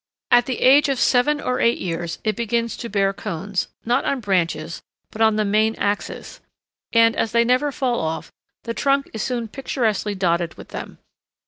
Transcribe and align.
]At 0.31 0.47
the 0.47 0.61
age 0.61 0.89
of 0.89 0.99
seven 0.99 1.39
or 1.39 1.59
eight 1.59 1.77
years 1.77 2.17
it 2.23 2.35
begins 2.35 2.75
to 2.77 2.89
bear 2.89 3.13
cones, 3.13 3.67
not 3.85 4.03
on 4.03 4.19
branches, 4.19 4.81
but 5.11 5.21
on 5.21 5.35
the 5.35 5.45
main 5.45 5.75
axis, 5.75 6.39
and, 6.91 7.15
as 7.15 7.33
they 7.33 7.43
never 7.45 7.71
fall 7.71 7.99
off, 7.99 8.31
the 8.63 8.73
trunk 8.73 9.11
is 9.13 9.21
soon 9.21 9.47
picturesquely 9.47 10.15
dotted 10.15 10.55
with 10.55 10.69
them. 10.69 10.97